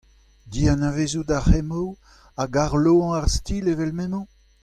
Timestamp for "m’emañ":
3.97-4.25